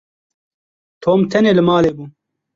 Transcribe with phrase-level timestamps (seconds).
[1.03, 2.05] Tom tenê li malê bû.